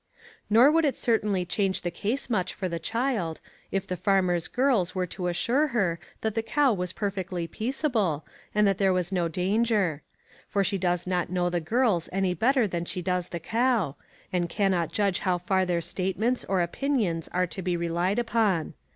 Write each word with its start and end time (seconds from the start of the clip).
Nor 0.49 0.71
would 0.71 0.83
it 0.83 0.97
certainly 0.97 1.45
change 1.45 1.83
the 1.83 1.91
case 1.91 2.27
much 2.27 2.55
for 2.55 2.67
the 2.67 2.79
child, 2.79 3.39
if 3.69 3.85
the 3.85 3.95
farmer's 3.95 4.47
girls 4.47 4.95
were 4.95 5.05
to 5.05 5.27
assure 5.27 5.67
her 5.67 5.99
that 6.21 6.33
the 6.33 6.41
cow 6.41 6.73
was 6.73 6.91
perfectly 6.91 7.45
peaceable, 7.45 8.25
and 8.55 8.65
that 8.65 8.79
there 8.79 8.93
was 8.93 9.11
no 9.11 9.27
danger; 9.27 10.01
for 10.47 10.63
she 10.63 10.79
does 10.79 11.05
not 11.05 11.29
know 11.29 11.51
the 11.51 11.59
girls 11.61 12.09
any 12.11 12.33
better 12.33 12.65
than 12.65 12.83
she 12.85 13.03
does 13.03 13.29
the 13.29 13.39
cow, 13.39 13.95
and 14.33 14.49
can 14.49 14.71
not 14.71 14.91
judge 14.91 15.19
how 15.19 15.37
far 15.37 15.67
their 15.67 15.81
statements 15.81 16.43
or 16.45 16.61
opinions 16.63 17.27
are 17.27 17.45
to 17.45 17.61
be 17.61 17.77
relied 17.77 18.17
upon. 18.17 18.73